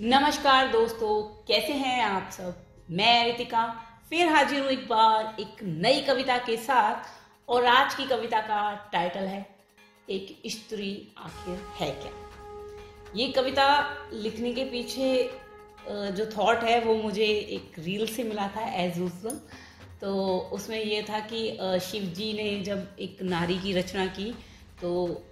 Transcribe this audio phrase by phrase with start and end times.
[0.00, 2.54] नमस्कार दोस्तों, कैसे हैं आप सब?
[2.90, 3.66] मैं रितिका,
[4.10, 7.04] फिर हाजिर हूँ एक बार एक नई कविता के साथ,
[7.48, 9.46] और आज की कविता का टाइटल है,
[10.10, 12.10] एक स्त्री आखिर है क्या?
[13.16, 13.66] ये कविता
[14.12, 15.22] लिखने के पीछे
[15.88, 19.38] जो थॉट है, वो मुझे एक रील से मिला था एज यूजल
[20.00, 21.46] तो उसमें ये था कि
[21.82, 24.30] शिव जी ने जब एक नारी की रचना की
[24.82, 25.22] तो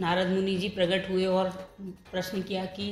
[0.00, 1.48] नारद मुनि जी प्रकट हुए और
[2.12, 2.86] प्रश्न किया कि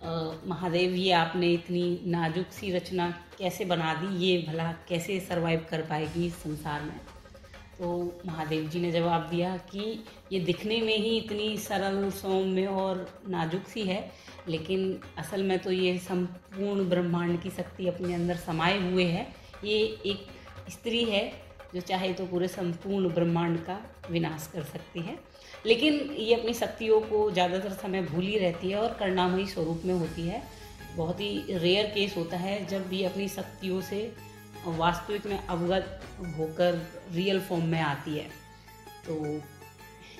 [0.00, 4.16] महादेव ये आपने इतनी नाजुक सी रचना कैसे बना दी?
[4.26, 7.00] ये भला कैसे सरवाइव कर पाएगी इस संसार में?
[7.78, 13.06] तो महादेव जी ने जवाब दिया कि ये दिखने में ही इतनी सरल, सौम्य और
[13.28, 14.10] नाजुक सी है,
[14.48, 19.26] लेकिन असल में तो ये संपूर्ण ब्रह्मांड की शक्ति अपने अंदर समाये हुए है।
[19.64, 20.26] ये एक
[20.70, 21.22] स्त्री है
[21.74, 23.78] जो चाहे तो पूरे संपूर्ण ब्रह्मांड का
[24.10, 25.18] विनाश कर सकती है।
[25.66, 29.94] लेकिन ये अपनी शक्तियों को ज़्यादातर समय भूल ही रहती है और करणामयी स्वरूप में
[29.94, 30.42] होती है।
[30.96, 34.00] बहुत ही रेयर केस होता है जब ये अपनी शक्तियों से
[34.66, 36.00] वास्तविक में अवगत
[36.38, 36.80] होकर
[37.12, 38.26] रियल फॉर्म में आती है।
[39.06, 39.40] तो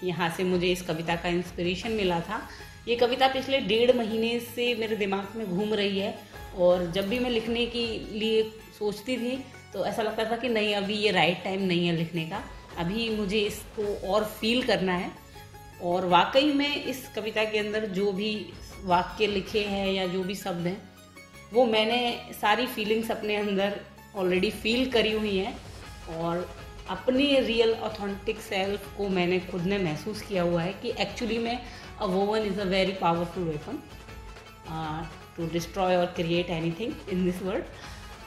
[0.07, 2.41] यहाँ से मुझे इस कविता का इंस्पिरेशन मिला था।
[2.89, 6.15] ये कविता पिछले डेढ़ महीने से मेरे दिमाग में घूम रही है
[6.59, 8.43] और जब भी मैं लिखने के लिए
[8.79, 9.37] सोचती थी
[9.73, 12.43] तो ऐसा लगता था कि नहीं, अभी ये राइट टाइम नहीं है लिखने का।
[12.79, 15.11] अभी मुझे इसको और फील करना है।
[15.83, 18.35] और वाकई में इस कविता के अंदर जो भी
[18.85, 20.81] वाक्य लिखे हैं या जो भी शब्द हैं,
[21.53, 22.01] वो मैंने
[22.41, 23.81] सारी फीलिंग्स अपने अंदर
[24.17, 25.57] ऑलरेडी फील करी हुई हैं
[26.19, 26.49] और
[26.91, 31.57] अपनी रियल ऑथेंटिक सेल्फ को मैंने खुद ने महसूस किया हुआ है कि एक्चुअली में
[31.57, 33.79] a woven is a very powerful weapon
[35.37, 37.65] to destroy और create anything in this world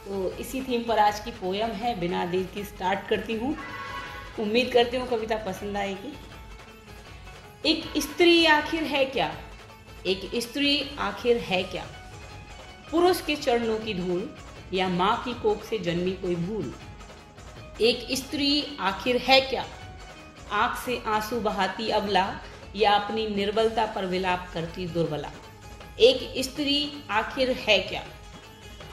[0.06, 3.56] तो इसी थीम पर आज की पोयम है, बिना देर की स्टार्ट करती हूँ।
[4.40, 6.14] उम्मीद करती हूँ कविता पसंद आएगी।
[7.66, 9.36] एक स्त्री आखिर है क्या?
[10.06, 11.86] एक स्त्री आखिर है क्या?
[12.92, 14.30] पुरुष के चरणों की धूल
[14.74, 16.74] या माँ की कोख से जन्मी कोई भूल?
[17.82, 19.66] एक स्त्री आखिर है क्या?
[20.52, 22.40] आँख से आँसू बहाती अबला
[22.76, 25.32] या अपनी निर्बलता पर विलाप करती दुर्बला?
[26.00, 28.04] एक स्त्री आखिर है क्या?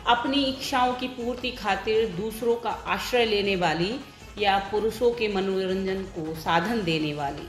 [0.06, 4.00] अपनी इच्छाओं की पूर्ति खातिर दूसरों का आश्रय लेने वाली
[4.38, 7.48] या पुरुषों के मनोरंजन को साधन देने वाली?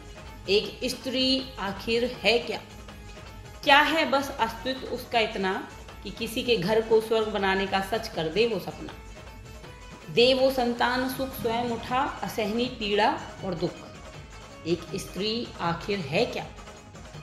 [0.49, 2.59] एक स्त्री आखिर है क्या?
[3.63, 5.67] क्या है बस अस्तित्व उसका इतना
[6.03, 8.93] कि किसी के घर को स्वर्ग बनाने का सच कर दे वो सपना?
[10.13, 13.71] दे वो संतान सुख स्वयं उठा, असहनी पीड़ा और दुख।
[14.67, 16.45] एक स्त्री आखिर है क्या?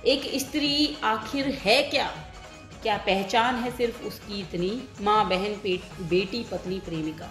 [0.06, 2.06] एक स्त्री आखिर है क्या?
[2.82, 4.88] क्या पहचान है सिर्फ़ उसकी इतनी?
[5.00, 5.60] माँ, बहन
[6.00, 7.30] बेटी, पत्नी, प्रेमिका।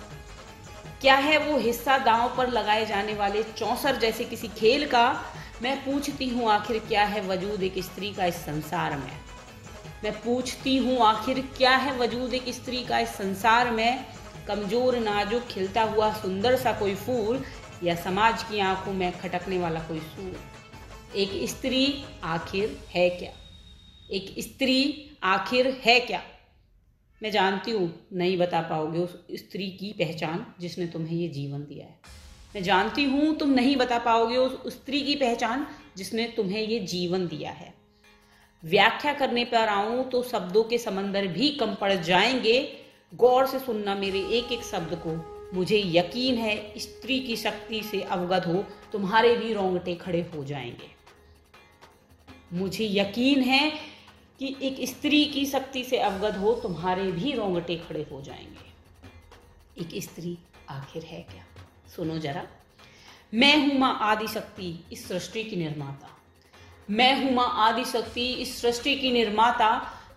[1.01, 5.33] क्या है वो हिस्सा दांव पर लगाए जाने वाले चौसर जैसे किसी खेल का
[5.63, 9.12] मैं पूछती हूँ आखिर क्या है वजूद एक स्त्री का इस संसार में?
[10.03, 14.06] मैं पूछती हूँ आखिर क्या है वजूद एक स्त्री का इस संसार में?
[14.47, 17.44] कमज़ोर, नाजुक, खिलता हुआ, सुंदर सा कोई फूल
[17.84, 20.40] या समाज की आँखों में खटकने वाला कोई सूर?
[21.16, 23.31] एक स्त्री आखिर है क्या?
[24.12, 26.22] एक स्त्री आखिर है क्या?
[27.23, 31.85] मैं जानती हूँ, नहीं बता पाओगे उस स्त्री की पहचान जिसने तुम्हें ये जीवन दिया
[31.85, 32.00] है।
[32.56, 35.66] मैं जानती हूँ तुम नहीं बता पाओगे उस स्त्री की पहचान
[35.97, 37.74] जिसने तुम्हें ये जीवन दिया है।
[38.63, 42.59] व्याख्या करने पर आऊँ तो शब्दों के समंदर भी कम पड़ जाएँगे।
[43.13, 45.16] गौर से सुनना मेरे एक एक शब्द को।
[45.53, 50.90] मुझे यकीन है स्त्री की शक्ति से अवगत हो तुम्हारे भी रोंगटे खड़े हो जाएँगे।
[52.53, 53.69] मुझे यकीन है
[54.40, 58.66] कि एक स्त्री की शक्ति से अवगत हो तुम्हारे भी रोंगटे खड़े हो जाएँगे।
[59.81, 60.38] एक स्त्री
[60.69, 61.46] आखिर है क्या?
[61.95, 62.43] सुनो जरा।
[63.33, 66.09] मैं हूँ माँ आदि शक्ति इस सृष्टि की निर्माता।
[66.89, 69.69] मैं हूँ माँ आदि शक्ति इस सृष्टि की निर्माता।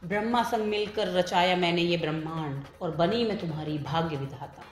[0.04, 4.64] ब्रह्मा संग मिलकर रचाया मैंने ये ब्रह्मांड, और बनी मैं तुम्हारी भाग्य विधाता।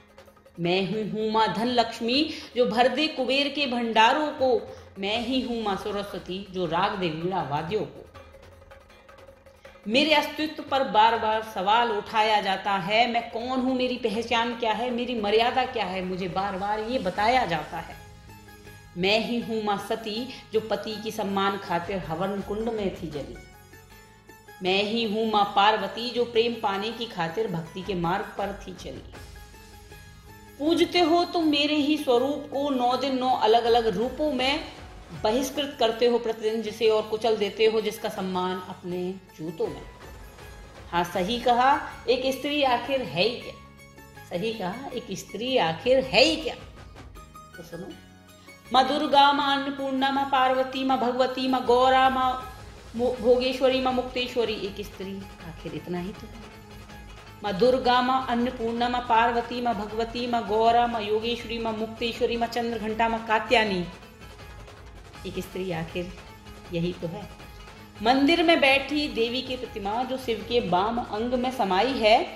[0.60, 5.40] मैं ही हूँ माँ धन लक्ष्मी जो भर दे कुबेर के भंडारों को। मैं ही
[5.40, 8.07] हूँ माँ सरस्वती, जो राग दे वीणा वाद्यों को।
[9.88, 14.72] मेरे अस्तित्व पर बार बार सवाल उठाया जाता है, मैं कौन हूँ, मेरी पहचान क्या
[14.72, 17.96] है, मेरी मर्यादा क्या है, मुझे बार बार ये बताया जाता है।
[18.96, 23.36] मैं ही हूँ माँ सती, जो पति की सम्मान खातिर हवन कुंड में थी जली।
[24.62, 28.74] मैं ही हूँ माँ पार्वती, जो प्रेम पाने की खातिर भक्ति के मार्ग पर थी
[28.74, 29.12] चली।
[30.58, 34.60] पूजते हो तुम मेरे ही स्वरूप को, नौ दिन नौ अलग अलग रूपों में
[35.12, 39.82] बहिष्कृत करते हो प्रतिदिन, जिसे और कुचल देते हो, जिसका सम्मान अपने जूतों में।
[40.92, 43.54] हाँ सही कहा, एक स्त्री आखिर है ही क्या?
[44.30, 46.54] सही कहा, एक स्त्री आखिर है ही क्या?
[47.56, 47.86] तो सुनो।
[48.72, 52.54] माँ दुर्गा, माँ अन्नपूर्णा, माँ पार्वती, माँ भगवती, माँ गौरा, माँ
[52.96, 55.18] भोगेश्वरी, माँ मुक्तेश्वरी, एक स्त्री
[55.48, 56.26] आखिर इतना ही तो।
[57.42, 62.48] माँ दुर्गा, माँ अन्नपूर्णा, माँ पार्वती, माँ भगवती, माँ गौरा, माँ योगेश्वरी, माँ मुक्तेश्वरी, माँ
[62.48, 63.84] चंद्र घंटा माँ कात्यानी
[65.28, 66.12] एक स्त्री आखिर
[66.72, 67.28] यही तो है।
[68.02, 72.26] मंदिर में बैठी देवी की प्रतिमा जो शिव के बाम अंग में समाई है,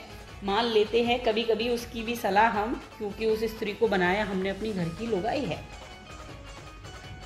[0.45, 4.51] मान लेते हैं कभी कभी उसकी भी सलाह हम, क्योंकि उस स्त्री को बनाया हमने
[4.51, 5.61] अपनी घर की लोगाई है।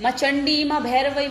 [0.03, 1.27] माँ चंडी माँ भैरवी,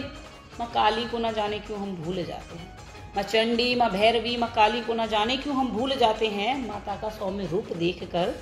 [0.59, 2.73] माँ काली को ना जाने क्यों हम भूल जाते हैं।
[3.15, 6.95] माँ चंडी माँ भैरवी, माँ काली को ना जाने क्यों हम भूल जाते हैं, माता
[6.95, 8.35] का सौम्य रूप देखकर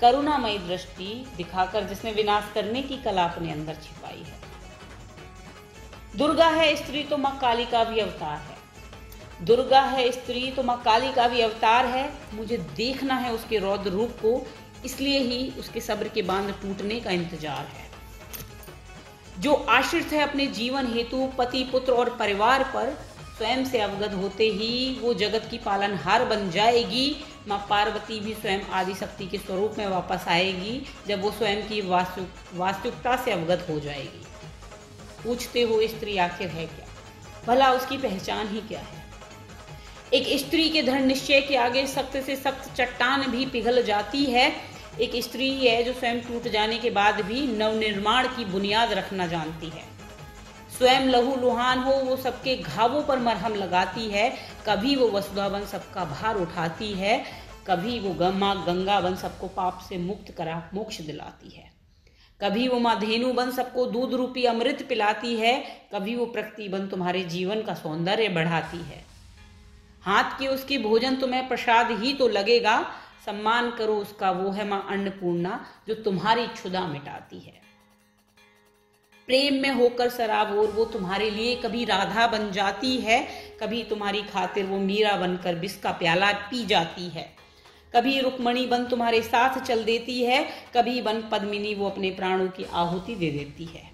[0.00, 4.51] करुणामयी दृष्टि दिखाकर जिसने विनाश करने की कला अपने अंदर छिपाई है।
[6.16, 10.80] दुर्गा है स्त्री तो माँ काली का भी अवतार है। दुर्गा है स्त्री तो माँ
[10.84, 14.42] काली का भी अवतार है। मुझे देखना है उसके रौद्र रूप को,
[14.84, 17.90] इसलिए ही उसके सब्र के बाँध टूटने का इंतज़ार है।
[19.40, 22.90] जो आश्रित है अपने जीवन हेतु, पति, पुत्र और परिवार पर,
[23.38, 27.16] स्वयं से अवगत होते ही वो जगत की पालनहार बन जाएगी।
[27.48, 31.80] माँ पार्वती भी स्वयं आदि शक्ति के स्वरूप में वापस आएगी, जब वो स्वयं की
[31.80, 34.26] वास्तु वास्तविकता से अवगत हो जाएगी।
[35.24, 36.86] पूछते हो स्त्री आखिर है क्या?
[37.46, 39.02] भला उसकी पहचान ही क्या है?
[40.14, 44.52] एक स्त्री के धर्म निश्चय के आगे सख्त से सख्त चट्टान भी पिघल जाती है।
[45.00, 49.66] एक स्त्री है जो स्वयं टूट जाने के बाद भी नवनिर्माण की बुनियाद रखना जानती
[49.66, 49.84] है।
[50.78, 54.36] स्वयं लहू लुहान हो, वो सबके घावों पर मरहम लगाती है।
[54.66, 57.24] कभी वो वसुधा बन सबका भार उठाती है।
[57.66, 61.71] कभी वो गमा गंगा बन सबको पाप से मुक्त करा मोक्ष दिलाती है।
[62.42, 65.54] कभी वो माँ धेनु बन सबको दूध रूपी अमृत पिलाती है,
[65.92, 69.04] कभी वो प्रकृति बन तुम्हारे जीवन का सौंदर्य बढ़ाती है।
[70.02, 72.80] हाथ के उसके भोजन तुम्हें प्रसाद ही तो लगेगा,
[73.26, 77.60] सम्मान करो उसका वो है माँ अन्नपूर्णा, जो तुम्हारी क्षुदा मिटाती है।
[79.28, 83.20] प्रेम में होकर शराब और वो तुम्हारे लिए कभी राधा बन जाती है,
[83.60, 87.24] कभी तुम्हारी खातिर वो मीरा बनकर बिस का प्याला पी जाती है।
[87.94, 90.44] कभी रुक्मणी बन तुम्हारे साथ चल देती है,
[90.74, 93.90] कभी बन पद्मिनी वो अपने प्राणों की आहुति दे देती है।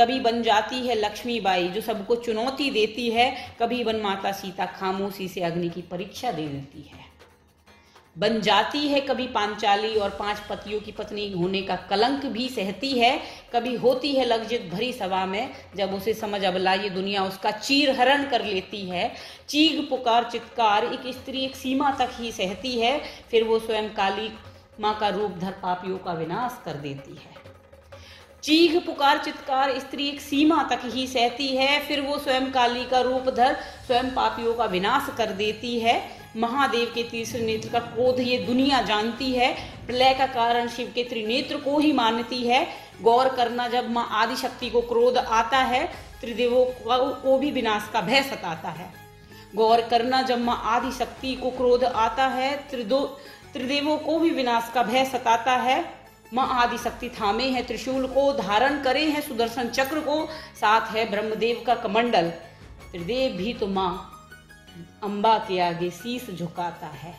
[0.00, 3.30] कभी बन जाती है लक्ष्मी बाई जो सबको चुनौती देती है,
[3.60, 7.01] कभी बन माता सीता खामोशी से अग्नि की परीक्षा दे देती है।
[8.16, 12.90] बन जाती है। कभी पांचाली और पाँच पतियों की पत्नी होने का कलंक भी सहती
[12.98, 13.20] है।
[13.52, 17.90] कभी होती है लग्जित भरी सभा में। जब उसे समझ अबला ये दुनिया, उसका चीर
[17.90, 19.12] हरण कर लेती है।
[19.48, 22.98] चीख, पुकार, चित्कार, एक स्त्री एक सीमा तक ही सहती है।
[23.30, 24.30] फिर वो स्वयं काली
[24.80, 27.41] माँ का रूप धर पापियों का विनाश कर देती है।
[28.42, 33.00] चीख, पुकार, चित्कार, स्त्री एक सीमा तक ही सहती है, फिर वो स्वयं काली का
[33.00, 33.56] रूप धर,
[33.86, 38.82] स्वयं पापियों का विनाश कर देती है। महादेव के तीसरे नेत्र का क्रोध ये दुनिया
[38.82, 39.52] जानती है।
[39.86, 42.66] प्रलय का कारण शिव के त्रिनेत्र को ही मानती है।
[43.02, 45.86] गौर करना जब माँ आदि शक्ति को क्रोध आता है,
[46.20, 46.64] त्रिदेवों
[47.14, 48.92] को भी विनाश का भय सताता है।
[49.54, 53.00] गौर करना जब माँ आदि शक्ति को क्रोध आता है, त्रिदो,
[53.52, 56.01] त्रिदेवों को भी विनाश का भय सताता है।
[56.32, 60.26] माँ आदि शक्ति थामे है, त्रिशूल को धारण करे हैं, सुदर्शन चक्र को,
[60.60, 62.30] साथ है ब्रह्मदेव का कमंडल।
[62.92, 64.08] त्रिदेव भी तो माँ
[65.02, 67.14] अम्बा के आगे शीश झुकाता है।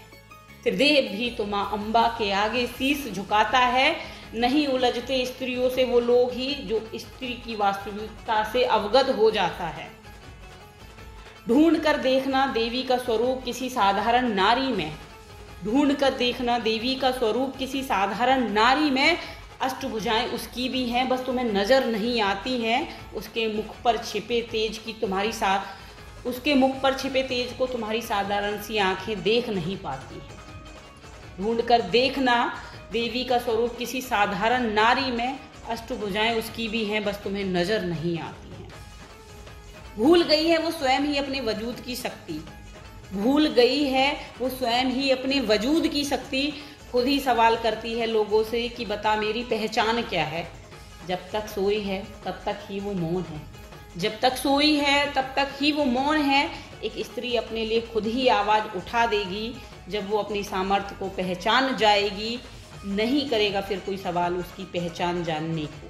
[0.63, 3.95] त्रिदेव भी तो माँ अम्बा के आगे शीश झुकाता है।
[4.33, 9.67] नहीं उलझते स्त्रियों से वो लोग ही, जो स्त्री की वास्तविकता से अवगत हो जाता
[9.67, 9.87] है।
[11.47, 14.91] ढूंढ कर देखना देवी का स्वरूप किसी साधारण नारी में।
[15.63, 19.17] ढूंढ कर देखना, देवी का स्वरूप किसी साधारण नारी में
[19.61, 24.77] अष्टभुजाएँ उसकी भी हैं, बस तुम्हें नज़र नहीं आती हैं। उसके मुख पर छिपे तेज
[24.77, 25.63] की तुम्हारी सा,
[26.25, 30.41] उसके मुख पर छिपे तेज को तुम्हारी साधारण सी आँखें देख नहीं पाती हैं।
[31.39, 32.35] ढूंढ कर देखना,
[32.91, 35.39] देवी का स्वरूप किसी साधारण नारी में
[35.69, 38.69] अष्टभुजाएँ उसकी भी हैं, बस तुम्हें नज़र नहीं आती हैं।
[39.97, 42.39] भूल गई है वो स्वयं ही अपने वजूद की शक्ति।
[43.13, 46.53] भूल गई है, वो स्वयं ही अपने वजूद की शक्ति
[46.91, 50.51] खुद ही सवाल करती है लोगों से कि बता मेरी पहचान क्या है।
[51.07, 53.41] जब तक सोई है, तब तक ही वो मौन है।
[53.97, 56.51] जब तक सोई है, तब तक ही वो मौन है।
[56.83, 59.55] एक स्त्री अपने लिए खुद ही आवाज़ उठा देगी।
[59.89, 62.39] जब वो अपनी सामर्थ्य को पहचान जाएगी,
[62.85, 65.89] नहीं करेगा फिर कोई सवाल उसकी पहचान जानने को।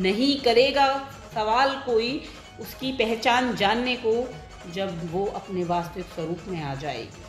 [0.00, 2.22] नहीं करेगा सवाल कोई
[2.60, 4.34] उसकी पहचान जानने को
[4.72, 7.22] जब वो अपने वास्तविक स्वरूप में आ जाएगी।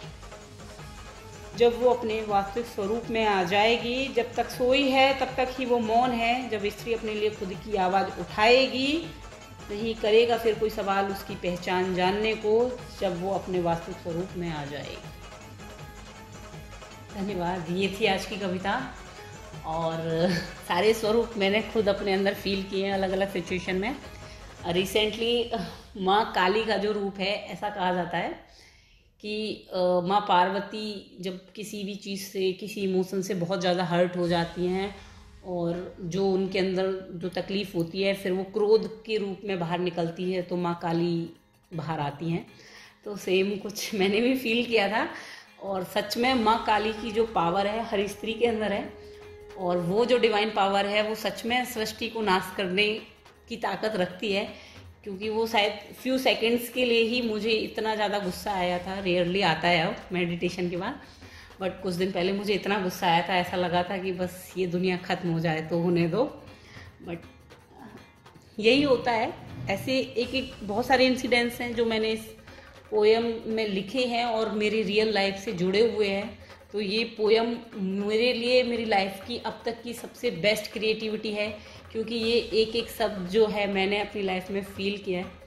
[1.58, 5.66] जब वो अपने वास्तविक स्वरूप में आ जाएगी, जब तक सोई है, तब तक ही
[5.66, 9.06] वो मौन है। जब स्त्री अपने लिए खुद की आवाज़ उठाएगी,
[9.72, 14.54] नहीं करेगा फिर कोई सवाल उसकी पहचान जानने को, जब वो अपने वास्तविक स्वरूप में
[14.54, 14.98] आ जाएगी।
[17.16, 18.96] धन्यवाद, ये थी आज की कविता।
[19.66, 20.30] और
[20.68, 23.96] सारे स्वरूप मैंने खुद अपने अंदर फील किए हैं अलग अलग सिचुएशन में।
[24.68, 25.52] रिसेंटली
[26.00, 28.32] माँ काली का जो रूप है, ऐसा कहा जाता है
[29.20, 29.68] कि
[30.06, 34.68] माँ पार्वती जब किसी भी चीज़ से, किसी इमोशन से बहुत ज़्यादा हर्ट हो जाती
[34.68, 34.96] हैं
[35.48, 39.80] और जो उनके अंदर जो तकलीफ़ होती है, फिर वो क्रोध के रूप में बाहर
[39.80, 41.30] निकलती है तो माँ काली
[41.72, 42.46] बाहर आती हैं।
[43.06, 45.08] तो सेम कुछ मैंने भी फील किया था
[45.64, 48.94] और सच में माँ काली की जो पावर है, हर स्त्री के अंदर है
[49.58, 52.88] और वो जो डिवाइन पावर है, वो सच में सृष्टि को नाश करने
[53.50, 54.48] की ताकत रखती है।
[55.04, 59.42] क्योंकि वो शायद फ्यू सेकंड्स के लिए ही मुझे इतना ज़्यादा गुस्सा आया था रेयरली
[59.42, 61.00] आता है अब मेडिटेशन के बाद
[61.62, 64.66] बट कुछ दिन पहले मुझे इतना गुस्सा आया था, ऐसा लगा था कि बस ये
[64.68, 66.24] दुनिया ख़त्म हो जाए तो होने दो।
[67.04, 67.20] बट
[68.58, 69.34] यही होता है।
[69.70, 72.26] ऐसे एक एक बहुत सारे इंसिडेंट्स हैं जो मैंने इस
[72.92, 76.39] पोएम में लिखे हैं और मेरी रियल लाइफ से जुड़े हुए हैं।
[76.74, 81.48] तो ये पोएम मेरे लिए, मेरी लाइफ की अब तक की सबसे बेस्ट क्रिएटिविटी है,
[81.92, 85.38] क्योंकि ये एक एक शब्द जो है मैंने अपनी लाइफ में फील किया है।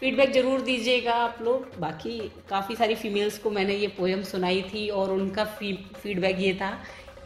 [0.00, 2.18] फीडबैक ज़रूर दीजिएगा आप लोग। बाकी
[2.48, 6.70] काफ़ी सारी फीमेल्स को मैंने ये पोएम सुनाई थी और उनका फीडबैक ये था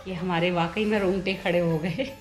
[0.05, 2.13] कि हमारे वाकई में रोंगटे खड़े हो गए।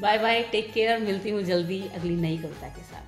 [0.00, 3.04] बाय बाय टेक केयर मिलती हूँ जल्दी अगली नई कविता के साथ।